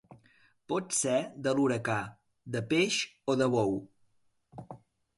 [0.71, 1.17] Pot ser
[1.49, 1.99] de l'huracà,
[2.57, 3.01] de peix
[3.35, 3.81] o de bou.